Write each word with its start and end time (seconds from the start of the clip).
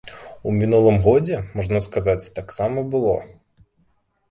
У 0.51 0.53
мінулым 0.59 0.97
годзе, 1.07 1.37
можна 1.59 1.83
сказаць, 1.87 2.31
так 2.41 2.47
сама 2.59 2.87
было. 2.97 3.15